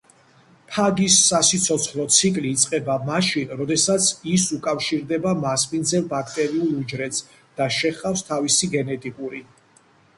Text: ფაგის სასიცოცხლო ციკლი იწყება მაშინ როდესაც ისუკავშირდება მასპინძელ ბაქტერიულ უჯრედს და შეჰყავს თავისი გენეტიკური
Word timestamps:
ფაგის 0.75 1.17
სასიცოცხლო 1.25 2.05
ციკლი 2.15 2.53
იწყება 2.59 2.95
მაშინ 3.11 3.53
როდესაც 3.61 4.09
ისუკავშირდება 4.37 5.37
მასპინძელ 5.45 6.11
ბაქტერიულ 6.17 6.75
უჯრედს 6.83 7.25
და 7.61 7.73
შეჰყავს 7.81 8.29
თავისი 8.33 8.75
გენეტიკური 8.77 9.49